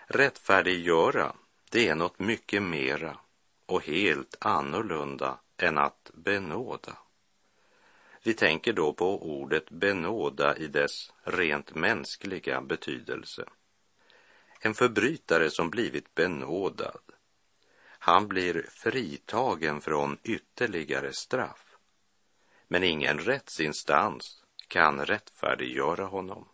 Rättfärdiggöra, 0.07 1.33
det 1.71 1.89
är 1.89 1.95
något 1.95 2.19
mycket 2.19 2.63
mera 2.63 3.19
och 3.67 3.85
helt 3.85 4.37
annorlunda 4.41 5.39
än 5.57 5.79
att 5.79 6.11
benåda. 6.15 6.99
Vi 8.23 8.35
tänker 8.35 8.73
då 8.73 8.93
på 8.93 9.23
ordet 9.23 9.71
benåda 9.71 10.57
i 10.57 10.67
dess 10.67 11.13
rent 11.23 11.75
mänskliga 11.75 12.61
betydelse. 12.61 13.45
En 14.61 14.75
förbrytare 14.75 15.51
som 15.51 15.71
blivit 15.71 16.15
benådad, 16.15 17.01
han 18.09 18.29
blir 18.29 18.67
fritagen 18.71 19.81
från 19.81 20.19
ytterligare 20.23 21.13
straff. 21.13 21.77
Men 22.69 22.85
ingen 22.85 23.19
rättsinstans 23.19 24.43
kan 24.69 25.07
rättfärdiggöra 25.07 26.05
honom. 26.05 26.49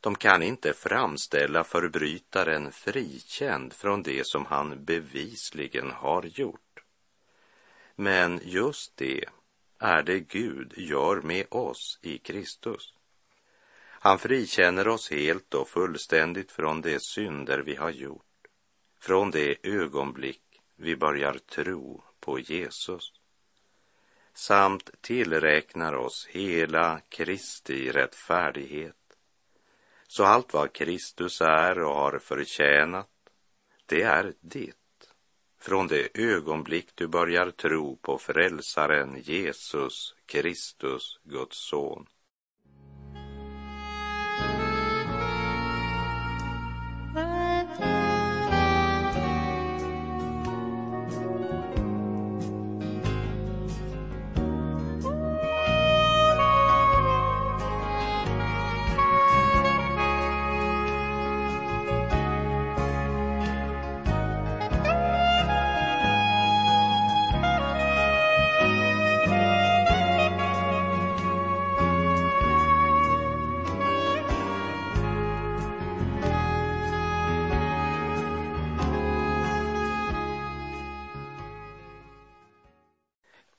De 0.00 0.14
kan 0.14 0.42
inte 0.42 0.72
framställa 0.72 1.64
förbrytaren 1.64 2.72
frikänd 2.72 3.72
från 3.72 4.02
det 4.02 4.26
som 4.26 4.46
han 4.46 4.84
bevisligen 4.84 5.90
har 5.90 6.22
gjort. 6.22 6.84
Men 7.94 8.40
just 8.44 8.96
det 8.96 9.24
är 9.78 10.02
det 10.02 10.20
Gud 10.20 10.72
gör 10.76 11.20
med 11.22 11.46
oss 11.50 11.98
i 12.02 12.18
Kristus. 12.18 12.94
Han 13.82 14.18
frikänner 14.18 14.88
oss 14.88 15.10
helt 15.10 15.54
och 15.54 15.68
fullständigt 15.68 16.52
från 16.52 16.80
de 16.80 17.00
synder 17.00 17.58
vi 17.58 17.74
har 17.74 17.90
gjort, 17.90 18.46
från 19.00 19.30
det 19.30 19.56
ögonblick 19.62 20.51
vi 20.82 20.96
börjar 20.96 21.38
tro 21.38 22.02
på 22.20 22.38
Jesus, 22.38 23.12
samt 24.34 24.90
tillräknar 25.00 25.94
oss 25.94 26.26
hela 26.30 27.00
Kristi 27.08 27.92
rättfärdighet 27.92 28.96
så 30.12 30.24
allt 30.24 30.52
vad 30.52 30.72
Kristus 30.72 31.40
är 31.40 31.78
och 31.78 31.94
har 31.94 32.18
förtjänat, 32.18 33.08
det 33.86 34.02
är 34.02 34.34
ditt. 34.40 34.76
Från 35.60 35.86
det 35.86 36.08
ögonblick 36.14 36.88
du 36.94 37.06
börjar 37.06 37.50
tro 37.50 37.96
på 37.96 38.18
frälsaren 38.18 39.22
Jesus 39.22 40.14
Kristus, 40.26 41.20
Guds 41.24 41.68
son. 41.68 42.06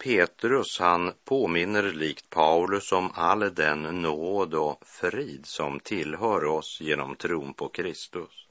Petrus, 0.03 0.79
han 0.79 1.11
påminner 1.23 1.83
likt 1.83 2.29
Paulus 2.29 2.91
om 2.91 3.11
all 3.13 3.55
den 3.55 3.81
nåd 3.81 4.53
och 4.53 4.83
frid 4.85 5.45
som 5.45 5.79
tillhör 5.79 6.45
oss 6.45 6.81
genom 6.81 7.15
tron 7.15 7.53
på 7.53 7.69
Kristus. 7.69 8.47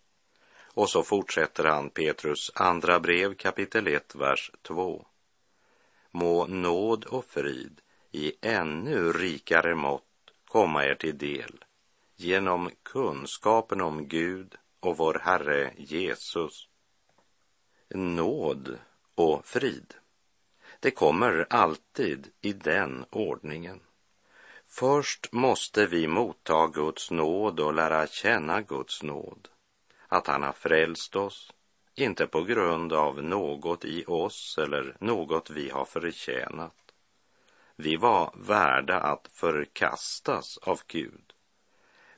Och 0.74 0.90
så 0.90 1.02
fortsätter 1.02 1.64
han 1.64 1.90
Petrus 1.90 2.52
andra 2.54 3.00
brev 3.00 3.34
kapitel 3.34 3.86
1, 3.86 4.14
vers 4.14 4.50
2. 4.62 5.06
Må 6.10 6.46
nåd 6.46 7.04
och 7.04 7.24
frid 7.24 7.80
i 8.12 8.32
ännu 8.40 9.12
rikare 9.12 9.74
mått 9.74 10.32
komma 10.48 10.84
er 10.84 10.94
till 10.94 11.18
del 11.18 11.64
genom 12.16 12.70
kunskapen 12.82 13.80
om 13.80 14.08
Gud 14.08 14.54
och 14.80 14.96
vår 14.96 15.20
Herre 15.24 15.72
Jesus. 15.76 16.68
Nåd 17.94 18.78
och 19.14 19.46
frid 19.46 19.94
det 20.82 20.90
kommer 20.90 21.46
alltid 21.50 22.30
i 22.40 22.52
den 22.52 23.04
ordningen. 23.10 23.80
Först 24.66 25.32
måste 25.32 25.86
vi 25.86 26.06
motta 26.06 26.66
Guds 26.66 27.10
nåd 27.10 27.60
och 27.60 27.74
lära 27.74 28.06
känna 28.06 28.62
Guds 28.62 29.02
nåd. 29.02 29.48
Att 30.08 30.26
han 30.26 30.42
har 30.42 30.52
frälst 30.52 31.16
oss, 31.16 31.52
inte 31.94 32.26
på 32.26 32.42
grund 32.42 32.92
av 32.92 33.22
något 33.22 33.84
i 33.84 34.04
oss 34.06 34.58
eller 34.58 34.96
något 35.00 35.50
vi 35.50 35.70
har 35.70 35.84
förtjänat. 35.84 36.92
vi 37.76 37.96
var 37.96 38.34
värda 38.34 39.00
att 39.00 39.28
förkastas 39.32 40.58
av 40.58 40.80
Gud. 40.86 41.32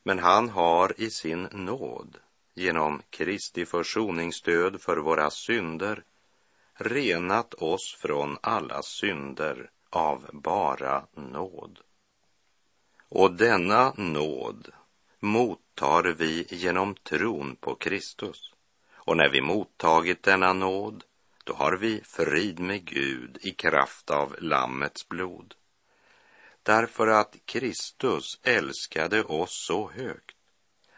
Men 0.03 0.18
han 0.18 0.48
har 0.48 1.00
i 1.00 1.11
sin 1.11 1.42
nåd, 1.53 2.16
genom 2.55 3.03
Kristi 3.11 3.66
försoningsstöd 3.66 4.81
för 4.81 4.96
våra 4.96 5.31
synder, 5.31 6.05
renat 6.75 7.55
oss 7.55 7.97
från 7.99 8.39
alla 8.43 8.83
synder 8.83 9.71
av 9.91 10.31
bara 10.33 11.07
nåd. 11.13 11.79
Och 13.09 13.33
denna 13.33 13.93
nåd 13.97 14.73
mottar 15.21 16.03
vi 16.03 16.47
genom 16.51 16.95
tron 16.95 17.57
på 17.57 17.75
Kristus. 17.75 18.53
Och 18.95 19.17
när 19.17 19.29
vi 19.29 19.41
mottagit 19.41 20.23
denna 20.23 20.53
nåd, 20.53 21.05
då 21.45 21.55
har 21.55 21.77
vi 21.77 22.01
frid 22.05 22.59
med 22.59 22.85
Gud 22.85 23.39
i 23.41 23.51
kraft 23.51 24.11
av 24.11 24.37
Lammets 24.39 25.09
blod. 25.09 25.55
Därför 26.63 27.07
att 27.07 27.37
Kristus 27.45 28.41
älskade 28.43 29.23
oss 29.23 29.67
så 29.67 29.91
högt 29.91 30.37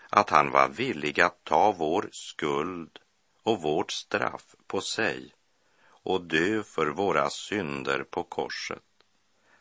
att 0.09 0.31
han 0.31 0.51
var 0.51 0.69
villig 0.69 1.21
att 1.21 1.45
ta 1.45 1.73
vår 1.73 2.09
skuld 2.13 2.99
och 3.43 3.63
vårt 3.63 3.93
straff 3.93 4.55
på 4.67 4.81
sig 4.81 5.36
och 6.07 6.21
dö 6.21 6.63
för 6.63 6.87
våra 6.87 7.31
synder 7.31 8.05
på 8.11 8.23
korset. 8.23 8.83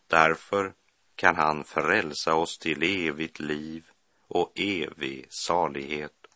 Därför 0.07 0.73
kan 1.15 1.35
han 1.35 1.63
frälsa 1.63 2.35
oss 2.35 2.57
till 2.57 3.07
evigt 3.07 3.39
liv 3.39 3.85
och 4.27 4.51
evig 4.55 5.25
salighet. 5.29 6.27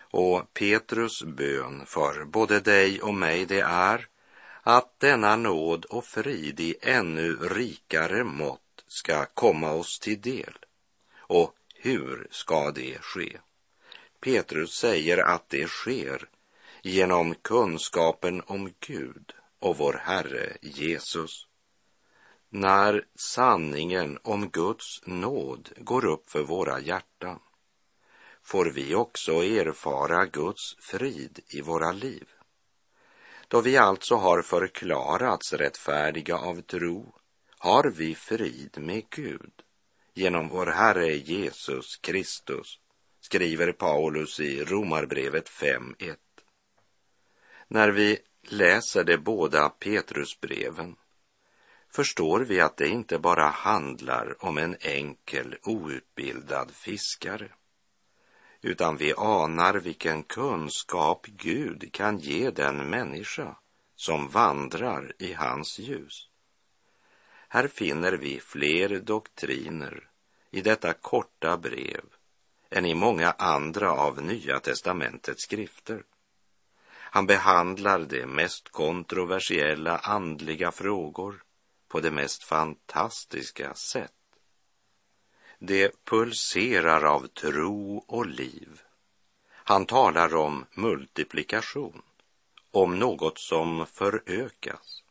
Och 0.00 0.54
Petrus 0.54 1.22
bön 1.22 1.86
för 1.86 2.24
både 2.24 2.60
dig 2.60 3.02
och 3.02 3.14
mig 3.14 3.46
det 3.46 3.60
är 3.60 4.06
att 4.62 5.00
denna 5.00 5.36
nåd 5.36 5.84
och 5.84 6.04
frid 6.04 6.60
i 6.60 6.74
ännu 6.82 7.36
rikare 7.36 8.24
mått 8.24 8.84
ska 8.86 9.24
komma 9.24 9.72
oss 9.72 9.98
till 9.98 10.20
del. 10.20 10.58
Och 11.16 11.54
hur 11.74 12.28
ska 12.30 12.70
det 12.70 12.98
ske? 13.00 13.38
Petrus 14.20 14.70
säger 14.70 15.18
att 15.18 15.48
det 15.48 15.68
sker 15.68 16.28
genom 16.82 17.34
kunskapen 17.34 18.42
om 18.46 18.72
Gud 18.86 19.32
och 19.58 19.76
vår 19.76 19.92
Herre 19.92 20.56
Jesus. 20.60 21.46
När 22.48 23.04
sanningen 23.14 24.18
om 24.22 24.48
Guds 24.48 25.06
nåd 25.06 25.68
går 25.76 26.04
upp 26.04 26.30
för 26.30 26.42
våra 26.42 26.80
hjärtan 26.80 27.38
får 28.42 28.66
vi 28.66 28.94
också 28.94 29.32
erfara 29.32 30.26
Guds 30.26 30.76
frid 30.80 31.40
i 31.48 31.60
våra 31.60 31.92
liv. 31.92 32.28
Då 33.48 33.60
vi 33.60 33.76
alltså 33.76 34.14
har 34.14 34.42
förklarats 34.42 35.52
rättfärdiga 35.52 36.36
av 36.36 36.60
tro 36.60 37.14
har 37.58 37.90
vi 37.90 38.14
frid 38.14 38.78
med 38.78 39.02
Gud 39.10 39.52
genom 40.14 40.48
vår 40.48 40.66
Herre 40.66 41.16
Jesus 41.16 41.96
Kristus, 41.96 42.78
skriver 43.20 43.72
Paulus 43.72 44.40
i 44.40 44.64
Romarbrevet 44.64 45.48
5.1. 45.48 46.16
När 47.72 47.88
vi 47.88 48.18
läser 48.42 49.04
de 49.04 49.16
båda 49.16 49.68
Petrusbreven 49.68 50.96
förstår 51.88 52.40
vi 52.40 52.60
att 52.60 52.76
det 52.76 52.88
inte 52.88 53.18
bara 53.18 53.48
handlar 53.48 54.44
om 54.44 54.58
en 54.58 54.76
enkel 54.80 55.56
outbildad 55.62 56.70
fiskare, 56.70 57.52
utan 58.60 58.96
vi 58.96 59.14
anar 59.16 59.74
vilken 59.74 60.22
kunskap 60.22 61.26
Gud 61.26 61.92
kan 61.92 62.18
ge 62.18 62.50
den 62.50 62.90
människa 62.90 63.56
som 63.96 64.28
vandrar 64.28 65.12
i 65.18 65.32
hans 65.32 65.78
ljus. 65.78 66.28
Här 67.48 67.68
finner 67.68 68.12
vi 68.12 68.40
fler 68.40 69.00
doktriner 69.00 70.10
i 70.50 70.60
detta 70.60 70.92
korta 70.92 71.56
brev 71.56 72.04
än 72.70 72.86
i 72.86 72.94
många 72.94 73.30
andra 73.30 73.92
av 73.92 74.22
Nya 74.22 74.60
testamentets 74.60 75.42
skrifter. 75.42 76.04
Han 77.12 77.26
behandlar 77.26 77.98
de 77.98 78.26
mest 78.26 78.68
kontroversiella 78.68 79.98
andliga 79.98 80.72
frågor 80.72 81.42
på 81.88 82.00
det 82.00 82.10
mest 82.10 82.44
fantastiska 82.44 83.74
sätt. 83.74 84.12
Det 85.58 86.04
pulserar 86.04 87.04
av 87.04 87.26
tro 87.26 88.04
och 88.08 88.26
liv. 88.26 88.80
Han 89.52 89.86
talar 89.86 90.34
om 90.34 90.66
multiplikation, 90.74 92.02
om 92.70 92.98
något 92.98 93.38
som 93.38 93.86
förökas. 93.86 95.02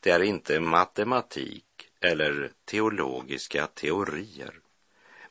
Det 0.00 0.10
är 0.10 0.22
inte 0.22 0.60
matematik 0.60 1.88
eller 2.00 2.52
teologiska 2.64 3.66
teorier, 3.66 4.60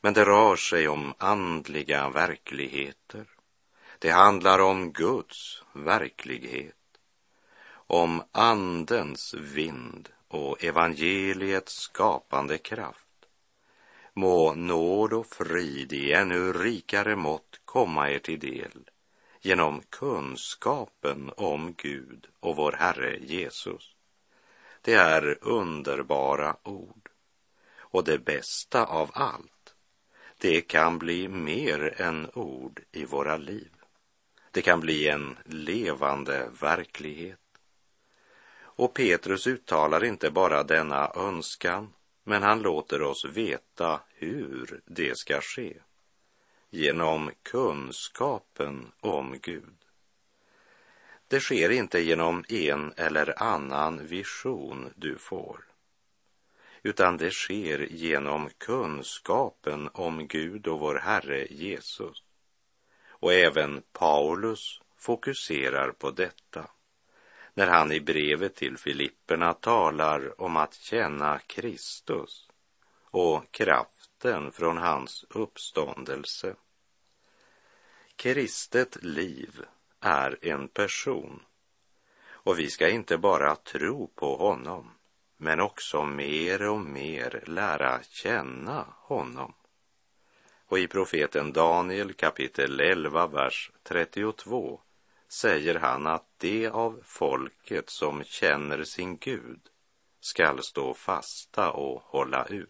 men 0.00 0.14
det 0.14 0.24
rör 0.24 0.56
sig 0.56 0.88
om 0.88 1.14
andliga 1.18 2.08
verkligheter. 2.08 3.31
Det 4.02 4.10
handlar 4.10 4.58
om 4.58 4.92
Guds 4.92 5.62
verklighet, 5.72 6.74
om 7.72 8.22
Andens 8.32 9.34
vind 9.34 10.08
och 10.28 10.64
evangeliets 10.64 11.74
skapande 11.74 12.58
kraft. 12.58 13.26
Må 14.14 14.54
nåd 14.54 15.12
och 15.12 15.26
frid 15.26 15.92
i 15.92 16.12
ännu 16.12 16.52
rikare 16.52 17.16
mått 17.16 17.60
komma 17.64 18.10
er 18.10 18.18
till 18.18 18.38
del 18.38 18.90
genom 19.40 19.82
kunskapen 19.90 21.32
om 21.36 21.74
Gud 21.76 22.26
och 22.40 22.56
vår 22.56 22.72
Herre 22.72 23.18
Jesus. 23.18 23.96
Det 24.80 24.94
är 24.94 25.38
underbara 25.40 26.56
ord. 26.62 27.08
Och 27.76 28.04
det 28.04 28.18
bästa 28.18 28.84
av 28.84 29.10
allt, 29.14 29.74
det 30.38 30.60
kan 30.60 30.98
bli 30.98 31.28
mer 31.28 32.00
än 32.00 32.30
ord 32.34 32.80
i 32.92 33.04
våra 33.04 33.36
liv. 33.36 33.70
Det 34.52 34.62
kan 34.62 34.80
bli 34.80 35.08
en 35.08 35.38
levande 35.44 36.50
verklighet. 36.60 37.38
Och 38.54 38.94
Petrus 38.94 39.46
uttalar 39.46 40.04
inte 40.04 40.30
bara 40.30 40.62
denna 40.62 41.12
önskan, 41.14 41.92
men 42.24 42.42
han 42.42 42.62
låter 42.62 43.02
oss 43.02 43.24
veta 43.24 44.00
hur 44.14 44.80
det 44.86 45.18
ska 45.18 45.40
ske. 45.40 45.74
Genom 46.70 47.30
kunskapen 47.42 48.92
om 49.00 49.38
Gud. 49.42 49.76
Det 51.28 51.40
sker 51.40 51.70
inte 51.70 52.00
genom 52.00 52.44
en 52.48 52.92
eller 52.96 53.42
annan 53.42 54.06
vision 54.06 54.92
du 54.96 55.18
får, 55.18 55.64
utan 56.82 57.16
det 57.16 57.30
sker 57.30 57.78
genom 57.78 58.50
kunskapen 58.58 59.88
om 59.92 60.26
Gud 60.28 60.66
och 60.66 60.80
vår 60.80 60.94
Herre 60.94 61.46
Jesus. 61.50 62.22
Och 63.22 63.32
även 63.32 63.82
Paulus 63.92 64.80
fokuserar 64.96 65.92
på 65.92 66.10
detta 66.10 66.66
när 67.54 67.66
han 67.66 67.92
i 67.92 68.00
brevet 68.00 68.54
till 68.54 68.76
Filipperna 68.76 69.54
talar 69.54 70.40
om 70.40 70.56
att 70.56 70.74
känna 70.74 71.38
Kristus 71.38 72.48
och 73.10 73.52
kraften 73.52 74.52
från 74.52 74.78
hans 74.78 75.24
uppståndelse. 75.30 76.54
Kristet 78.16 79.04
liv 79.04 79.62
är 80.00 80.38
en 80.42 80.68
person 80.68 81.42
och 82.24 82.58
vi 82.58 82.70
ska 82.70 82.88
inte 82.88 83.18
bara 83.18 83.56
tro 83.56 84.06
på 84.14 84.36
honom 84.36 84.90
men 85.36 85.60
också 85.60 86.04
mer 86.04 86.68
och 86.68 86.80
mer 86.80 87.44
lära 87.46 88.02
känna 88.02 88.86
honom. 88.98 89.54
Och 90.72 90.78
i 90.78 90.86
profeten 90.86 91.52
Daniel 91.52 92.12
kapitel 92.12 92.80
11, 92.80 93.26
vers 93.26 93.70
32 93.82 94.80
säger 95.28 95.74
han 95.74 96.06
att 96.06 96.24
de 96.38 96.68
av 96.68 97.00
folket 97.04 97.90
som 97.90 98.24
känner 98.24 98.84
sin 98.84 99.16
Gud 99.16 99.60
skall 100.20 100.62
stå 100.62 100.94
fasta 100.94 101.70
och 101.70 102.02
hålla 102.02 102.44
ut. 102.44 102.68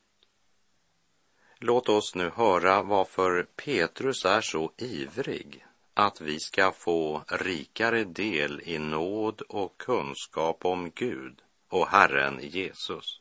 Låt 1.58 1.88
oss 1.88 2.14
nu 2.14 2.30
höra 2.30 2.82
varför 2.82 3.46
Petrus 3.56 4.24
är 4.24 4.40
så 4.40 4.72
ivrig 4.76 5.66
att 5.94 6.20
vi 6.20 6.40
ska 6.40 6.72
få 6.72 7.24
rikare 7.28 8.04
del 8.04 8.60
i 8.64 8.78
nåd 8.78 9.40
och 9.40 9.78
kunskap 9.78 10.64
om 10.64 10.90
Gud 10.94 11.42
och 11.68 11.88
Herren 11.88 12.40
Jesus. 12.42 13.20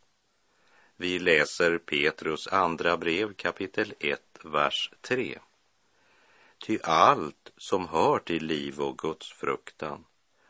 Vi 0.98 1.20
läser 1.20 1.78
Petrus 1.78 2.48
andra 2.48 2.98
brev 2.98 3.34
kapitel 3.34 3.94
1, 4.00 4.22
vers 4.46 4.92
3. 5.02 5.40
Ty 6.58 6.80
allt 6.84 7.52
som 7.58 7.88
hör 7.88 8.20
till 8.20 8.46
liv 8.46 8.80
och 8.80 8.98
Guds 8.98 9.32
fruktan 9.32 10.06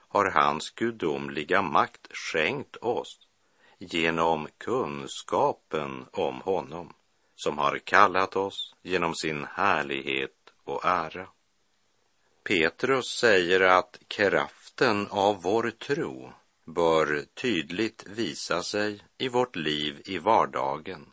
har 0.07 0.25
hans 0.25 0.69
gudomliga 0.69 1.61
makt 1.61 2.07
skänkt 2.11 2.75
oss 2.75 3.27
genom 3.77 4.47
kunskapen 4.57 6.05
om 6.11 6.41
honom 6.41 6.93
som 7.35 7.57
har 7.57 7.77
kallat 7.77 8.35
oss 8.35 8.75
genom 8.81 9.15
sin 9.15 9.45
härlighet 9.53 10.53
och 10.63 10.85
ära. 10.85 11.27
Petrus 12.43 13.05
säger 13.05 13.61
att 13.61 13.99
kraften 14.07 15.07
av 15.07 15.41
vår 15.41 15.69
tro 15.69 16.33
bör 16.65 17.25
tydligt 17.33 18.05
visa 18.07 18.63
sig 18.63 19.03
i 19.17 19.27
vårt 19.27 19.55
liv 19.55 20.01
i 20.05 20.17
vardagen 20.17 21.11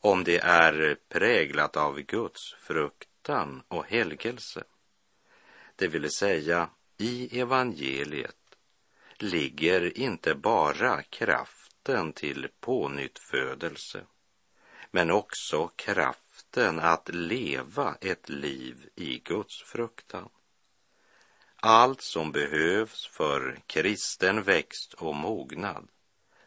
om 0.00 0.24
det 0.24 0.38
är 0.38 0.96
präglat 1.08 1.76
av 1.76 2.00
Guds 2.00 2.54
fruktan 2.54 3.62
och 3.68 3.86
helgelse. 3.86 4.64
Det 5.76 5.88
vill 5.88 6.10
säga, 6.10 6.70
i 6.98 7.40
evangeliet 7.40 8.36
ligger 9.18 9.98
inte 9.98 10.34
bara 10.34 11.02
kraften 11.02 12.12
till 12.12 12.48
pånyttfödelse, 12.60 14.04
men 14.90 15.10
också 15.10 15.68
kraften 15.68 16.80
att 16.80 17.08
leva 17.08 17.96
ett 18.00 18.28
liv 18.28 18.88
i 18.94 19.18
Guds 19.18 19.62
fruktan. 19.62 20.28
Allt 21.56 22.00
som 22.00 22.32
behövs 22.32 23.06
för 23.06 23.60
kristen 23.66 24.42
växt 24.42 24.94
och 24.94 25.14
mognad, 25.14 25.88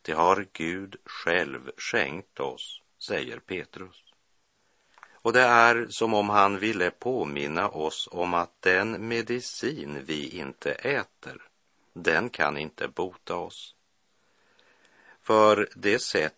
det 0.02 0.14
har 0.14 0.48
Gud 0.54 0.96
själv 1.06 1.72
skänkt 1.78 2.40
oss, 2.40 2.81
säger 3.08 3.40
Petrus. 3.40 4.04
Och 5.14 5.34
det 5.34 5.42
är 5.42 5.88
som 5.90 6.14
om 6.14 6.30
han 6.30 6.60
ville 6.60 6.92
påminna 6.92 7.70
oss 7.70 8.10
om 8.12 8.34
att 8.34 8.62
den 8.62 9.08
medicin 9.08 10.04
vi 10.06 10.30
inte 10.30 10.72
äter, 10.72 11.42
den 11.94 12.30
kan 12.30 12.58
inte 12.58 12.88
bota 12.88 13.36
oss. 13.36 13.76
För 15.22 15.70
det 15.76 16.00
sätt 16.00 16.36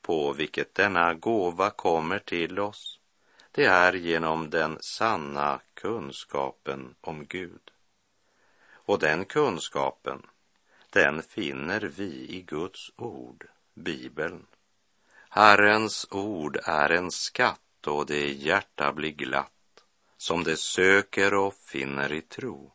på 0.00 0.32
vilket 0.32 0.74
denna 0.74 1.14
gåva 1.14 1.70
kommer 1.70 2.18
till 2.18 2.58
oss, 2.58 3.00
det 3.50 3.64
är 3.64 3.92
genom 3.92 4.50
den 4.50 4.78
sanna 4.80 5.60
kunskapen 5.74 6.94
om 7.00 7.26
Gud. 7.26 7.70
Och 8.70 8.98
den 8.98 9.24
kunskapen, 9.24 10.26
den 10.90 11.22
finner 11.22 11.80
vi 11.80 12.26
i 12.28 12.42
Guds 12.42 12.90
ord, 12.96 13.46
Bibeln. 13.74 14.46
Herrens 15.36 16.06
ord 16.10 16.58
är 16.64 16.90
en 16.90 17.10
skatt 17.10 17.86
och 17.86 18.06
det 18.06 18.32
hjärta 18.32 18.92
blir 18.92 19.10
glatt, 19.10 19.84
som 20.16 20.44
det 20.44 20.56
söker 20.56 21.34
och 21.34 21.54
finner 21.54 22.12
i 22.12 22.20
tro. 22.20 22.72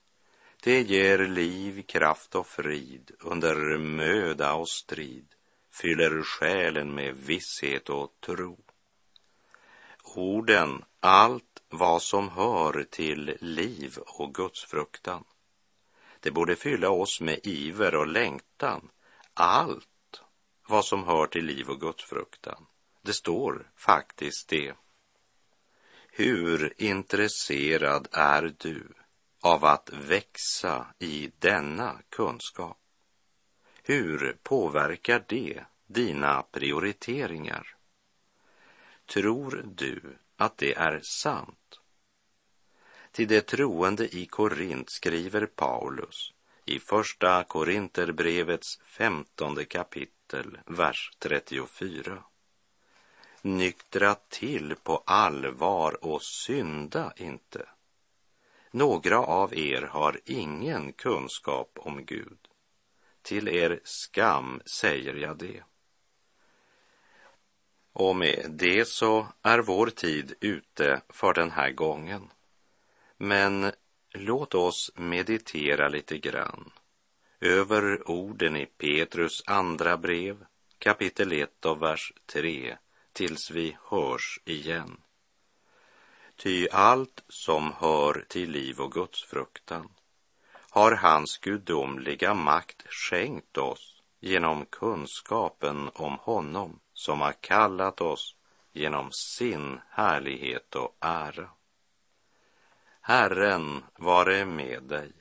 Det 0.63 0.81
ger 0.81 1.17
liv, 1.17 1.81
kraft 1.87 2.35
och 2.35 2.47
frid 2.47 3.11
under 3.19 3.77
möda 3.77 4.53
och 4.53 4.69
strid, 4.69 5.25
fyller 5.71 6.23
själen 6.23 6.95
med 6.95 7.15
visshet 7.15 7.89
och 7.89 8.09
tro. 8.25 8.59
Orden, 10.15 10.83
allt 10.99 11.63
vad 11.69 12.01
som 12.01 12.29
hör 12.29 12.85
till 12.89 13.37
liv 13.41 13.97
och 13.97 14.33
gudsfruktan. 14.33 15.23
Det 16.19 16.31
borde 16.31 16.55
fylla 16.55 16.89
oss 16.89 17.21
med 17.21 17.39
iver 17.43 17.95
och 17.95 18.07
längtan. 18.07 18.89
Allt 19.33 19.90
vad 20.67 20.85
som 20.85 21.03
hör 21.03 21.27
till 21.27 21.45
liv 21.45 21.69
och 21.69 21.79
gudsfruktan. 21.79 22.65
Det 23.01 23.13
står 23.13 23.71
faktiskt 23.75 24.49
det. 24.49 24.73
Hur 26.11 26.73
intresserad 26.81 28.07
är 28.11 28.55
du 28.57 28.87
av 29.41 29.65
att 29.65 29.89
växa 29.93 30.87
i 30.99 31.31
denna 31.39 32.01
kunskap? 32.09 32.77
Hur 33.83 34.37
påverkar 34.43 35.25
det 35.27 35.65
dina 35.87 36.41
prioriteringar? 36.41 37.75
Tror 39.05 39.63
du 39.75 40.17
att 40.35 40.57
det 40.57 40.73
är 40.73 40.99
sant? 41.03 41.79
Till 43.11 43.27
de 43.27 43.41
troende 43.41 44.15
i 44.15 44.25
Korint 44.25 44.89
skriver 44.89 45.45
Paulus 45.45 46.33
i 46.65 46.79
Första 46.79 47.43
Korinterbrevets 47.43 48.79
femtonde 48.85 49.65
kapitel 49.65 50.20
kapitel, 50.31 50.59
vers 50.65 51.11
34. 51.19 52.23
Nyktra 53.41 54.15
till 54.29 54.75
på 54.83 55.03
allvar 55.05 56.05
och 56.05 56.23
synda 56.23 57.13
inte. 57.17 57.65
Några 58.71 59.19
av 59.19 59.53
er 59.53 59.81
har 59.81 60.19
ingen 60.25 60.93
kunskap 60.93 61.69
om 61.75 62.05
Gud. 62.05 62.37
Till 63.21 63.47
er 63.47 63.79
skam 63.83 64.61
säger 64.65 65.13
jag 65.13 65.37
det. 65.37 65.63
Och 67.93 68.15
med 68.15 68.45
det 68.49 68.87
så 68.87 69.27
är 69.41 69.59
vår 69.59 69.87
tid 69.87 70.33
ute 70.39 71.01
för 71.09 71.33
den 71.33 71.51
här 71.51 71.71
gången. 71.71 72.29
Men 73.17 73.71
låt 74.13 74.55
oss 74.55 74.91
meditera 74.95 75.87
lite 75.89 76.17
grann 76.17 76.71
över 77.41 78.09
orden 78.11 78.55
i 78.55 78.65
Petrus 78.65 79.43
andra 79.45 79.97
brev, 79.97 80.45
kapitel 80.79 81.31
1 81.31 81.65
och 81.65 81.81
vers 81.81 82.13
3, 82.25 82.77
tills 83.13 83.51
vi 83.51 83.77
hörs 83.89 84.39
igen. 84.45 85.01
Ty 86.35 86.67
allt 86.71 87.23
som 87.27 87.73
hör 87.79 88.25
till 88.27 88.51
liv 88.51 88.79
och 88.79 88.91
gudsfruktan 88.91 89.89
har 90.69 90.91
hans 90.91 91.37
gudomliga 91.37 92.33
makt 92.33 92.83
skänkt 92.87 93.57
oss 93.57 94.01
genom 94.19 94.65
kunskapen 94.65 95.89
om 95.93 96.17
honom 96.17 96.79
som 96.93 97.21
har 97.21 97.33
kallat 97.41 98.01
oss 98.01 98.35
genom 98.71 99.11
sin 99.11 99.79
härlighet 99.89 100.75
och 100.75 100.97
ära. 100.99 101.49
Herren 103.01 103.83
vare 103.95 104.45
med 104.45 104.83
dig. 104.83 105.20